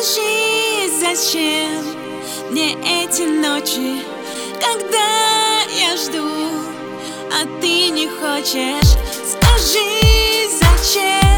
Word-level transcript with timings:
Скажи, 0.00 0.88
зачем 0.98 1.84
мне 2.50 2.72
эти 2.72 3.22
ночи, 3.22 4.02
когда 4.58 5.60
я 5.78 5.94
жду, 5.94 6.26
а 7.30 7.44
ты 7.60 7.90
не 7.90 8.08
хочешь? 8.08 8.96
Скажи, 9.26 10.48
зачем? 10.58 11.29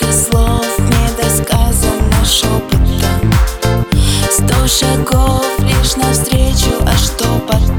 Столько 0.00 0.12
слов 0.14 0.78
недосказано 0.78 2.24
шепотом 2.24 3.34
Сто 4.30 4.66
шагов 4.66 5.44
лишь 5.58 5.96
навстречу, 5.96 6.72
а 6.86 6.96
что 6.96 7.26
потом? 7.46 7.69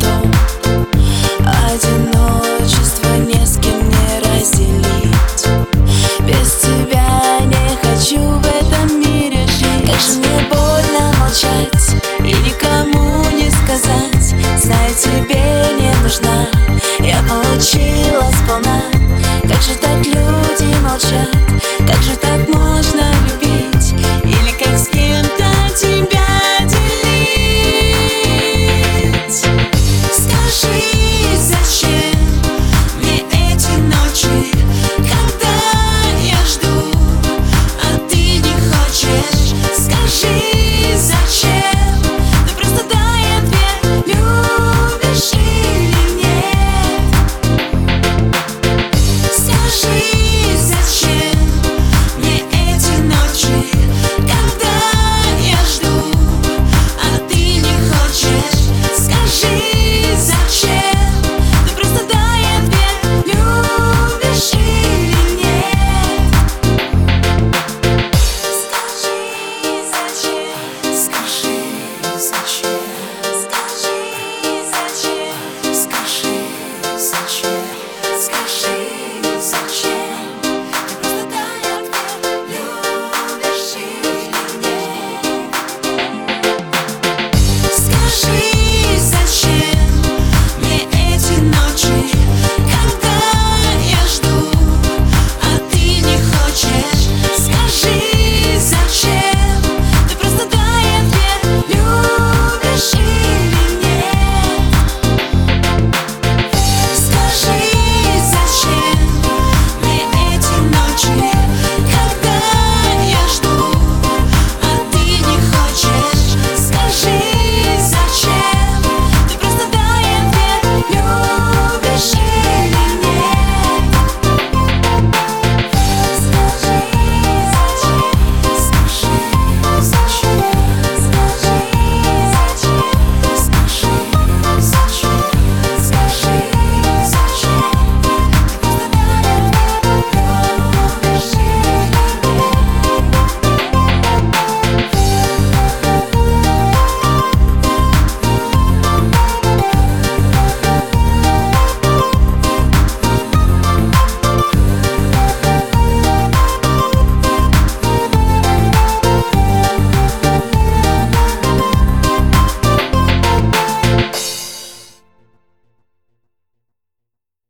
she 49.81 50.20